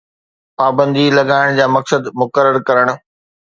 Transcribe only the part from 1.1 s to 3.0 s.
لڳائڻ جا مقصد مقرر ڪرڻ